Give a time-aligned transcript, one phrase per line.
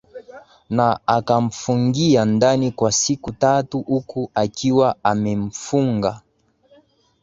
[0.69, 6.21] na akamfungia ndani kwa siku tatu huku akiwa amemfunga